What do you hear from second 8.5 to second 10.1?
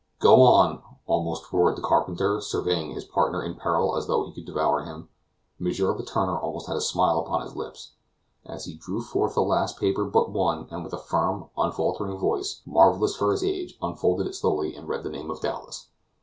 he drew forth the last paper